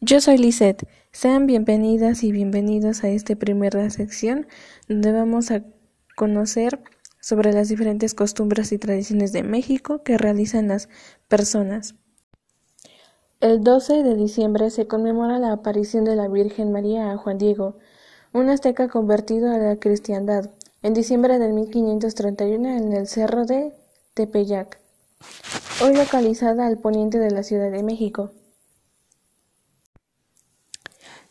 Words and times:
Yo 0.00 0.20
soy 0.20 0.38
Lisette. 0.38 0.86
Sean 1.10 1.46
bienvenidas 1.46 2.22
y 2.22 2.30
bienvenidos 2.30 3.02
a 3.02 3.08
esta 3.08 3.34
primera 3.34 3.90
sección 3.90 4.46
donde 4.88 5.10
vamos 5.10 5.50
a 5.50 5.64
conocer 6.14 6.80
sobre 7.20 7.52
las 7.52 7.68
diferentes 7.68 8.14
costumbres 8.14 8.70
y 8.70 8.78
tradiciones 8.78 9.32
de 9.32 9.42
México 9.42 10.04
que 10.04 10.16
realizan 10.16 10.68
las 10.68 10.88
personas. 11.26 11.96
El 13.40 13.64
12 13.64 14.04
de 14.04 14.14
diciembre 14.14 14.70
se 14.70 14.86
conmemora 14.86 15.40
la 15.40 15.50
aparición 15.50 16.04
de 16.04 16.14
la 16.14 16.28
Virgen 16.28 16.70
María 16.70 17.10
a 17.10 17.16
Juan 17.16 17.36
Diego, 17.36 17.78
un 18.32 18.50
azteca 18.50 18.86
convertido 18.86 19.50
a 19.50 19.58
la 19.58 19.80
cristiandad, 19.80 20.52
en 20.80 20.94
diciembre 20.94 21.40
de 21.40 21.48
1531 21.48 22.68
en 22.68 22.92
el 22.92 23.08
cerro 23.08 23.46
de 23.46 23.74
Tepeyac, 24.14 24.78
hoy 25.82 25.96
localizada 25.96 26.68
al 26.68 26.78
poniente 26.78 27.18
de 27.18 27.32
la 27.32 27.42
Ciudad 27.42 27.72
de 27.72 27.82
México. 27.82 28.30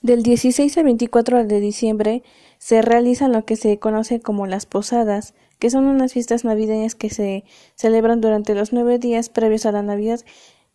Del 0.07 0.23
16 0.23 0.77
al 0.77 0.85
24 0.85 1.43
de 1.43 1.59
diciembre 1.59 2.23
se 2.59 2.81
realizan 2.81 3.34
lo 3.34 3.43
que 3.43 3.57
se 3.57 3.77
conoce 3.77 4.21
como 4.21 4.47
las 4.47 4.66
posadas, 4.66 5.33
que 5.59 5.70
son 5.70 5.83
unas 5.83 6.13
fiestas 6.13 6.45
navideñas 6.45 6.95
que 6.95 7.09
se 7.09 7.43
celebran 7.75 8.21
durante 8.21 8.55
los 8.55 8.71
nueve 8.71 8.99
días 8.99 9.27
previos 9.27 9.66
a 9.66 9.73
la 9.73 9.81
Navidad. 9.83 10.21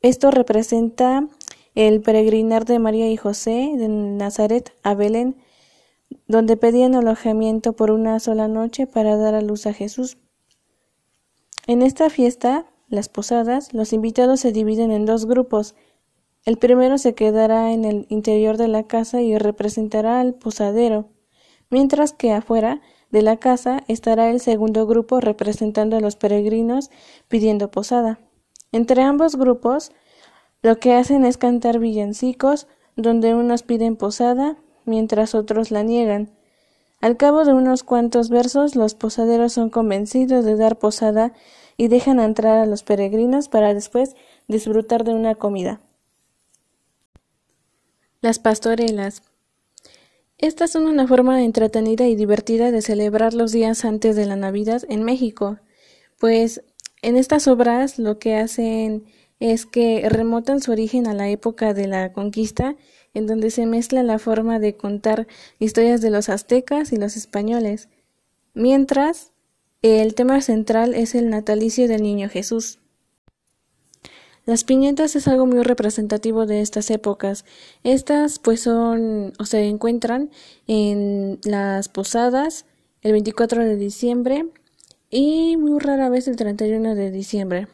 Esto 0.03 0.31
representa 0.31 1.27
el 1.75 2.03
peregrinar 2.03 2.67
de 2.67 2.79
María 2.79 3.11
y 3.11 3.17
José 3.17 3.73
de 3.79 3.89
Nazaret 3.89 4.75
a 4.83 4.95
Belén, 4.95 5.37
donde 6.29 6.59
pedían 6.59 6.95
alojamiento 6.95 7.73
por 7.73 7.91
una 7.91 8.21
sola 8.21 8.49
noche 8.49 8.87
para 8.87 9.17
dar 9.17 9.35
a 9.35 9.41
luz 9.41 9.65
a 9.65 9.73
Jesús. 9.73 10.19
En 11.67 11.81
esta 11.81 12.11
fiesta, 12.11 12.67
las 12.91 13.09
posadas, 13.09 13.73
los 13.73 13.95
invitados 13.95 14.41
se 14.41 14.53
dividen 14.53 14.91
en 14.91 15.07
dos 15.07 15.25
grupos, 15.25 15.75
el 16.45 16.57
primero 16.57 16.99
se 16.99 17.15
quedará 17.15 17.73
en 17.73 17.85
el 17.85 18.07
interior 18.09 18.57
de 18.57 18.69
la 18.69 18.85
casa 18.85 19.23
y 19.23 19.39
representará 19.39 20.21
al 20.21 20.35
posadero, 20.35 21.11
mientras 21.71 22.13
que 22.13 22.33
afuera 22.33 22.81
de 23.11 23.23
la 23.23 23.37
casa 23.37 23.85
estará 23.87 24.31
el 24.31 24.41
segundo 24.41 24.87
grupo 24.87 25.21
representando 25.21 25.97
a 25.97 26.01
los 26.01 26.17
peregrinos 26.17 26.91
pidiendo 27.29 27.71
posada. 27.71 28.19
Entre 28.73 29.03
ambos 29.03 29.37
grupos 29.37 29.93
lo 30.63 30.79
que 30.79 30.95
hacen 30.95 31.25
es 31.25 31.37
cantar 31.37 31.79
villancicos 31.79 32.67
donde 32.97 33.35
unos 33.35 33.63
piden 33.63 33.97
posada 33.97 34.57
mientras 34.85 35.35
otros 35.35 35.71
la 35.71 35.83
niegan. 35.83 36.31
Al 37.01 37.17
cabo 37.17 37.45
de 37.45 37.53
unos 37.53 37.83
cuantos 37.83 38.31
versos 38.31 38.77
los 38.77 38.95
posaderos 38.95 39.53
son 39.53 39.71
convencidos 39.71 40.45
de 40.45 40.57
dar 40.57 40.79
posada 40.79 41.33
y 41.77 41.89
dejan 41.89 42.21
entrar 42.21 42.59
a 42.59 42.67
los 42.67 42.83
peregrinos 42.83 43.49
para 43.49 43.75
después 43.75 44.15
disfrutar 44.49 45.05
de 45.05 45.15
una 45.15 45.35
comida. 45.35 45.81
Las 48.23 48.39
pastorelas. 48.39 49.25
Estas 50.39 50.71
son 50.71 50.87
una 50.87 51.09
forma 51.09 51.43
entretenida 51.43 52.07
y 52.07 52.15
divertida 52.15 52.71
de 52.71 52.81
celebrar 52.81 53.35
los 53.35 53.51
días 53.51 53.85
antes 53.85 54.15
de 54.15 54.27
la 54.27 54.37
Navidad 54.37 54.85
en 54.89 55.03
México, 55.03 55.59
pues 56.21 56.63
en 57.03 57.17
estas 57.17 57.49
obras 57.49 57.99
lo 57.99 58.21
que 58.21 58.37
hacen 58.37 59.07
es 59.41 59.67
que 59.67 60.09
remotan 60.09 60.63
su 60.63 60.71
origen 60.71 61.09
a 61.09 61.15
la 61.15 61.31
época 61.31 61.75
de 61.75 61.89
la 61.89 62.13
conquista, 62.13 62.77
en 63.13 63.27
donde 63.27 63.51
se 63.51 63.67
mezcla 63.67 64.05
la 64.05 64.21
forma 64.21 64.61
de 64.61 64.77
contar 64.77 65.27
historias 65.59 66.01
de 66.01 66.11
los 66.11 66.29
aztecas 66.29 66.93
y 66.93 66.99
los 66.99 67.17
españoles, 67.17 67.89
mientras 68.55 69.33
el 69.83 70.15
tema 70.15 70.43
central 70.43 70.95
es 70.95 71.17
el 71.17 71.29
natalicio 71.29 71.89
del 71.89 72.05
niño 72.05 72.29
Jesús. 72.29 72.79
Las 74.45 74.65
piñatas 74.65 75.15
es 75.15 75.29
algo 75.29 75.47
muy 75.47 75.63
representativo 75.63 76.47
de 76.47 76.61
estas 76.63 76.91
épocas. 76.91 77.45
Estas 77.85 78.39
pues 78.39 78.61
son 78.61 79.33
o 79.39 79.45
se 79.45 79.67
encuentran 79.67 80.31
en 80.67 81.39
las 81.45 81.89
posadas 81.89 82.67
el 83.03 83.13
24 83.13 83.65
de 83.65 83.77
diciembre 83.77 84.47
y 85.11 85.57
muy 85.57 85.79
rara 85.79 86.09
vez 86.09 86.27
el 86.27 86.37
31 86.37 86.95
de 86.97 87.11
diciembre. 87.11 87.69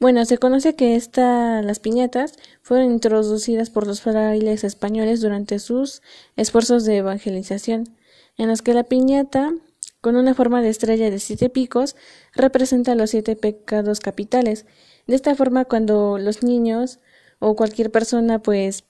Bueno, 0.00 0.24
se 0.24 0.38
conoce 0.38 0.74
que 0.74 0.96
esta, 0.96 1.62
las 1.62 1.78
piñatas 1.78 2.34
fueron 2.60 2.90
introducidas 2.90 3.70
por 3.70 3.86
los 3.86 4.00
frailes 4.00 4.64
españoles 4.64 5.20
durante 5.20 5.60
sus 5.60 6.02
esfuerzos 6.34 6.84
de 6.84 6.96
evangelización, 6.96 7.96
en 8.36 8.48
los 8.48 8.62
que 8.62 8.74
la 8.74 8.82
piñata, 8.82 9.52
con 10.02 10.16
una 10.16 10.34
forma 10.34 10.60
de 10.60 10.68
estrella 10.68 11.10
de 11.10 11.18
siete 11.18 11.48
picos, 11.48 11.96
representa 12.34 12.94
los 12.94 13.08
siete 13.08 13.36
pecados 13.36 14.00
capitales, 14.00 14.66
de 15.06 15.14
esta 15.16 15.34
forma, 15.34 15.64
cuando 15.64 16.18
los 16.18 16.42
niños 16.42 17.00
o 17.38 17.56
cualquier 17.56 17.90
persona 17.90 18.40
pues 18.40 18.84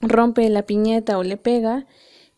rompe 0.00 0.48
la 0.48 0.62
piñata 0.62 1.18
o 1.18 1.22
le 1.22 1.36
pega, 1.36 1.86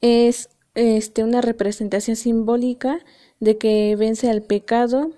es 0.00 0.48
este, 0.74 1.22
una 1.22 1.40
representación 1.40 2.16
simbólica 2.16 3.00
de 3.40 3.56
que 3.56 3.94
vence 3.96 4.30
al 4.30 4.42
pecado 4.42 5.12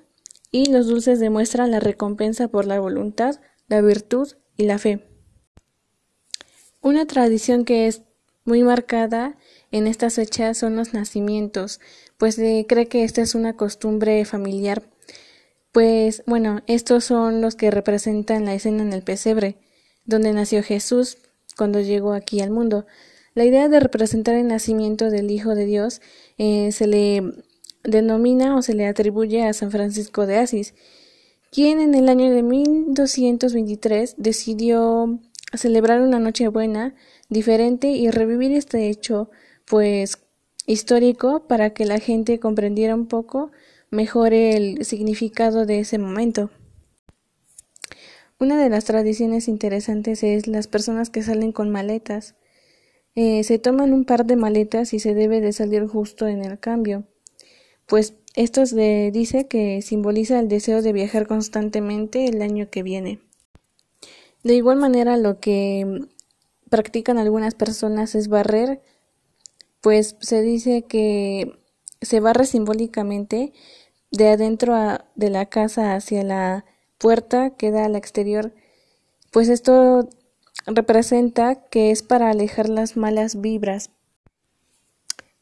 y 0.51 0.67
los 0.67 0.87
dulces 0.87 1.19
demuestran 1.19 1.71
la 1.71 1.81
recompensa 1.81 2.49
por 2.49 2.67
la 2.67 2.79
voluntad, 2.79 3.41
la 3.69 3.81
virtud 3.81 4.29
y 4.57 4.65
la 4.65 4.79
fe. 4.79 5.03
Una 6.83 7.07
tradición 7.07 7.65
que 7.65 7.87
es 7.87 8.03
muy 8.45 8.63
marcada 8.63 9.37
en 9.73 9.87
estas 9.87 10.15
fechas 10.15 10.59
son 10.59 10.77
los 10.77 10.95
nacimientos, 10.95 11.81
pues 12.19 12.37
se 12.37 12.67
cree 12.69 12.87
que 12.87 13.05
esta 13.05 13.23
es 13.23 13.35
una 13.35 13.57
costumbre 13.57 14.25
familiar 14.25 14.83
pues 15.77 16.23
bueno, 16.25 16.63
estos 16.67 17.05
son 17.05 17.43
los 17.43 17.55
que 17.55 17.71
representan 17.71 18.47
la 18.47 18.55
escena 18.55 18.83
en 18.83 18.95
el 18.95 19.03
pesebre, 19.03 19.59
donde 20.07 20.33
nació 20.33 20.63
Jesús 20.63 21.19
cuando 21.55 21.83
llegó 21.83 22.15
aquí 22.15 22.41
al 22.41 22.51
mundo. 22.51 22.87
La 23.35 23.45
idea 23.45 23.69
de 23.69 23.79
representar 23.79 24.37
el 24.37 24.49
nacimiento 24.49 25.11
del 25.11 25.31
Hijo 25.31 25.55
de 25.55 25.67
Dios 25.67 26.01
eh, 26.39 26.73
se 26.73 26.87
le 26.87 27.23
denomina 27.85 28.57
o 28.57 28.63
se 28.63 28.73
le 28.73 28.87
atribuye 28.87 29.45
a 29.45 29.53
San 29.53 29.71
Francisco 29.71 30.27
de 30.27 30.39
Asís, 30.39 30.73
quien 31.53 31.79
en 31.81 31.95
el 31.95 32.09
año 32.09 32.31
de 32.31 32.43
1223 32.43 34.15
decidió 34.17 35.21
celebrar 35.53 36.01
una 36.01 36.21
Nochebuena 36.21 36.95
diferente 37.29 37.89
y 37.89 38.11
revivir 38.11 38.53
este 38.53 38.89
hecho, 38.89 39.29
pues 39.67 40.19
histórico, 40.67 41.47
para 41.47 41.71
que 41.71 41.85
la 41.85 41.99
gente 41.99 42.41
comprendiera 42.41 42.95
un 42.95 43.07
poco 43.07 43.51
mejore 43.91 44.57
el 44.57 44.85
significado 44.85 45.67
de 45.67 45.81
ese 45.81 45.99
momento. 45.99 46.51
Una 48.39 48.63
de 48.63 48.69
las 48.69 48.85
tradiciones 48.85 49.49
interesantes 49.49 50.23
es 50.23 50.47
las 50.47 50.67
personas 50.67 51.09
que 51.09 51.23
salen 51.23 51.53
con 51.53 51.71
maletas. 51.71 52.35
Eh, 53.15 53.45
se 53.45 53.59
toman 53.59 53.93
un 53.93 54.05
par 54.05 54.27
de 54.27 54.37
maletas 54.37 54.93
y 54.93 54.99
se 54.99 55.15
debe 55.15 55.41
de 55.41 55.53
salir 55.53 55.87
justo 55.87 56.27
en 56.27 56.45
el 56.45 56.59
cambio, 56.59 57.05
pues 57.87 58.15
esto 58.35 58.67
se 58.67 59.11
dice 59.11 59.47
que 59.47 59.81
simboliza 59.81 60.39
el 60.39 60.49
deseo 60.49 60.83
de 60.83 60.93
viajar 60.93 61.27
constantemente 61.27 62.27
el 62.27 62.43
año 62.43 62.69
que 62.69 62.83
viene. 62.83 63.21
De 64.43 64.55
igual 64.55 64.77
manera, 64.77 65.17
lo 65.17 65.41
que 65.41 66.07
practican 66.69 67.17
algunas 67.17 67.55
personas 67.55 68.15
es 68.15 68.29
barrer, 68.29 68.83
pues 69.87 70.17
se 70.19 70.43
dice 70.43 70.83
que 70.83 71.61
se 72.03 72.19
barre 72.19 72.45
simbólicamente 72.45 73.53
de 74.11 74.31
adentro 74.31 74.75
de 75.15 75.31
la 75.31 75.47
casa 75.47 75.95
hacia 75.95 76.25
la 76.25 76.65
puerta 76.99 77.51
que 77.51 77.71
da 77.71 77.85
al 77.85 77.95
exterior, 77.95 78.53
pues 79.31 79.49
esto 79.49 80.09
representa 80.67 81.69
que 81.69 81.93
es 81.93 82.03
para 82.03 82.31
alejar 82.31 82.69
las 82.69 82.97
malas 82.97 83.41
vibras. 83.41 83.93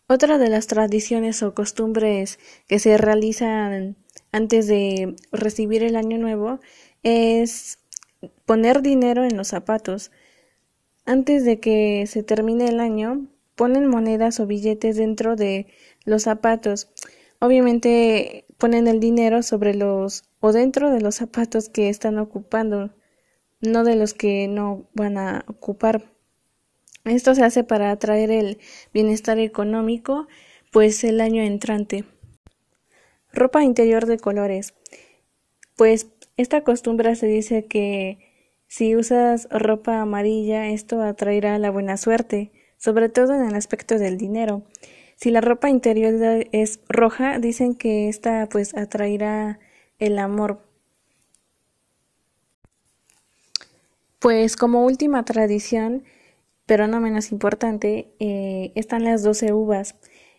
Otra 0.09 0.37
de 0.37 0.51
las 0.51 0.67
tradiciones 0.67 1.43
o 1.43 1.55
costumbres 1.55 2.39
que 2.69 2.79
se 2.79 2.99
realizan 2.99 3.97
antes 4.31 4.67
de 4.67 5.17
recibir 5.33 5.83
el 5.83 5.97
año 5.97 6.19
nuevo 6.19 6.61
es 7.03 7.79
poner 8.45 8.83
dinero 8.83 9.25
en 9.25 9.39
los 9.39 9.49
zapatos. 9.49 10.11
Antes 11.07 11.47
de 11.47 11.61
que 11.61 12.07
se 12.07 12.23
termine 12.23 12.69
el 12.69 12.81
año, 12.81 13.27
ponen 13.55 13.87
monedas 13.87 14.41
o 14.41 14.47
billetes 14.47 14.97
dentro 14.97 15.37
de 15.37 15.67
los 16.05 16.23
zapatos. 16.23 16.91
Obviamente 17.39 18.47
ponen 18.59 18.87
el 18.87 19.01
dinero 19.01 19.43
sobre 19.43 19.75
los 19.75 20.25
o 20.41 20.53
dentro 20.53 20.91
de 20.91 21.01
los 21.01 21.17
zapatos 21.17 21.69
que 21.69 21.89
están 21.89 22.19
ocupando, 22.19 22.91
no 23.61 23.85
de 23.85 23.97
los 23.97 24.15
que 24.15 24.49
no 24.49 24.89
van 24.95 25.19
a 25.19 25.45
ocupar. 25.49 26.11
Esto 27.05 27.35
se 27.35 27.45
hace 27.45 27.65
para 27.65 27.91
atraer 27.91 28.31
el 28.31 28.59
bienestar 28.93 29.39
económico, 29.39 30.27
pues 30.73 31.05
el 31.05 31.21
año 31.21 31.43
entrante. 31.43 32.05
Ropa 33.33 33.63
interior 33.63 34.07
de 34.07 34.19
colores. 34.19 34.75
Pues 35.77 36.09
esta 36.37 36.63
costumbre 36.63 37.15
se 37.17 37.27
dice 37.27 37.67
que 37.67 38.19
si 38.67 38.97
usas 38.97 39.49
ropa 39.51 40.01
amarilla, 40.01 40.69
esto 40.69 41.03
atraerá 41.03 41.59
la 41.59 41.71
buena 41.71 41.97
suerte, 41.97 42.53
sobre 42.85 43.09
todo 43.09 43.35
en 43.35 43.47
el 43.47 43.55
aspecto 43.55 43.99
del 43.99 44.19
dinero. 44.19 44.63
Si 45.17 45.31
la 45.31 45.41
ropa 45.41 45.71
interior 45.71 46.47
es 46.53 46.81
roja, 46.87 47.39
dicen 47.39 47.77
que 47.77 48.11
esta 48.11 48.47
pues 48.51 48.77
atraerá 48.77 49.59
el 49.99 50.19
amor. 50.19 50.61
Pues 54.19 54.57
como 54.57 54.85
última 54.85 55.25
tradición, 55.25 56.05
pero 56.67 56.87
no 56.87 57.01
menos 57.01 57.33
importante, 57.33 58.13
eh, 58.19 58.73
están 58.75 59.05
las 59.05 59.23
12 59.23 59.55
uvas. 59.55 59.95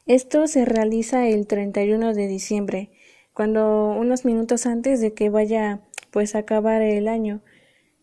Esto 0.06 0.46
se 0.46 0.66
realiza 0.66 1.28
el 1.28 1.48
31 1.48 2.14
de 2.14 2.28
diciembre, 2.28 2.92
cuando 3.34 3.90
unos 3.90 4.24
minutos 4.24 4.68
antes 4.68 5.02
de 5.02 5.16
que 5.16 5.32
vaya 5.32 5.80
pues 6.12 6.36
a 6.36 6.40
acabar 6.40 6.84
el 6.84 7.08
año. 7.08 7.42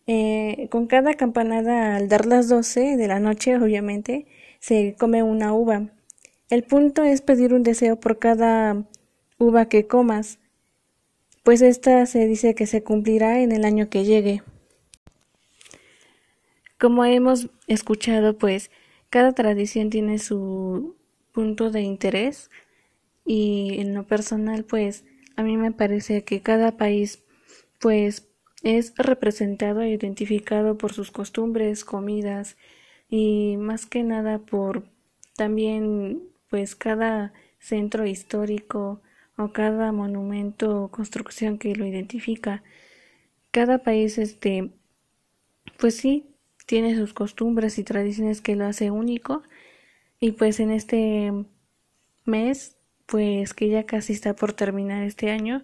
Eh, 0.05 0.67
con 0.69 0.87
cada 0.87 1.13
campanada 1.13 1.95
al 1.95 2.09
dar 2.09 2.25
las 2.25 2.49
12 2.49 2.97
de 2.97 3.07
la 3.07 3.19
noche, 3.19 3.57
obviamente, 3.57 4.25
se 4.59 4.95
come 4.97 5.23
una 5.23 5.53
uva. 5.53 5.89
El 6.49 6.63
punto 6.63 7.03
es 7.03 7.21
pedir 7.21 7.53
un 7.53 7.63
deseo 7.63 7.99
por 7.99 8.19
cada 8.19 8.83
uva 9.37 9.69
que 9.69 9.87
comas, 9.87 10.39
pues 11.43 11.61
esta 11.61 12.05
se 12.05 12.27
dice 12.27 12.55
que 12.55 12.67
se 12.67 12.83
cumplirá 12.83 13.41
en 13.41 13.51
el 13.51 13.65
año 13.65 13.89
que 13.89 14.05
llegue. 14.05 14.43
Como 16.79 17.05
hemos 17.05 17.49
escuchado, 17.67 18.37
pues 18.37 18.71
cada 19.09 19.33
tradición 19.33 19.89
tiene 19.89 20.19
su 20.19 20.95
punto 21.31 21.71
de 21.71 21.81
interés 21.81 22.49
y 23.25 23.79
en 23.79 23.93
lo 23.93 24.05
personal, 24.05 24.65
pues 24.65 25.05
a 25.35 25.43
mí 25.43 25.57
me 25.57 25.71
parece 25.71 26.23
que 26.23 26.41
cada 26.41 26.77
país, 26.77 27.23
pues 27.79 28.27
es 28.63 28.93
representado 28.97 29.81
e 29.81 29.89
identificado 29.89 30.77
por 30.77 30.93
sus 30.93 31.11
costumbres, 31.11 31.83
comidas 31.85 32.57
y 33.09 33.57
más 33.57 33.85
que 33.85 34.03
nada 34.03 34.39
por 34.39 34.85
también 35.35 36.23
pues 36.49 36.75
cada 36.75 37.33
centro 37.59 38.05
histórico 38.05 39.01
o 39.37 39.51
cada 39.51 39.91
monumento 39.91 40.83
o 40.83 40.91
construcción 40.91 41.57
que 41.57 41.75
lo 41.75 41.85
identifica. 41.85 42.63
Cada 43.51 43.79
país 43.79 44.17
este 44.17 44.71
pues 45.77 45.97
sí 45.97 46.25
tiene 46.65 46.95
sus 46.95 47.13
costumbres 47.13 47.77
y 47.77 47.83
tradiciones 47.83 48.41
que 48.41 48.55
lo 48.55 48.65
hace 48.65 48.91
único 48.91 49.43
y 50.19 50.31
pues 50.31 50.59
en 50.61 50.71
este 50.71 51.33
mes 52.25 52.77
pues 53.05 53.53
que 53.53 53.69
ya 53.69 53.85
casi 53.85 54.13
está 54.13 54.35
por 54.35 54.53
terminar 54.53 55.03
este 55.03 55.31
año 55.31 55.63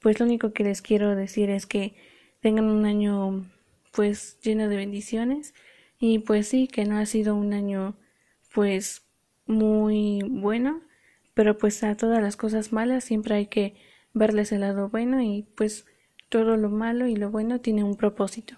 pues 0.00 0.18
lo 0.20 0.26
único 0.26 0.52
que 0.52 0.64
les 0.64 0.80
quiero 0.80 1.14
decir 1.14 1.50
es 1.50 1.66
que 1.66 1.94
tengan 2.40 2.66
un 2.66 2.84
año 2.84 3.44
pues 3.92 4.38
lleno 4.40 4.68
de 4.68 4.76
bendiciones 4.76 5.54
y 5.98 6.20
pues 6.20 6.48
sí 6.48 6.68
que 6.68 6.84
no 6.84 6.98
ha 6.98 7.06
sido 7.06 7.34
un 7.34 7.52
año 7.52 7.96
pues 8.54 9.02
muy 9.46 10.22
bueno 10.28 10.80
pero 11.34 11.56
pues 11.58 11.82
a 11.84 11.96
todas 11.96 12.22
las 12.22 12.36
cosas 12.36 12.72
malas 12.72 13.04
siempre 13.04 13.34
hay 13.34 13.46
que 13.46 13.74
verles 14.14 14.52
el 14.52 14.60
lado 14.60 14.88
bueno 14.88 15.22
y 15.22 15.46
pues 15.56 15.86
todo 16.28 16.56
lo 16.56 16.68
malo 16.68 17.06
y 17.06 17.16
lo 17.16 17.30
bueno 17.30 17.60
tiene 17.60 17.84
un 17.84 17.96
propósito. 17.96 18.56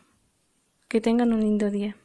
Que 0.89 1.01
tengan 1.01 1.33
un 1.33 1.41
lindo 1.41 1.71
día. 1.71 1.97